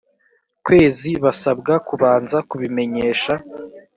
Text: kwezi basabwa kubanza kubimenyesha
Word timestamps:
kwezi 0.65 1.09
basabwa 1.23 1.73
kubanza 1.87 2.37
kubimenyesha 2.49 3.33